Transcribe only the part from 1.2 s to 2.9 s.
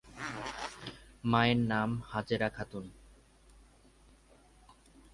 মায়ের নাম হাজেরা খাতুন।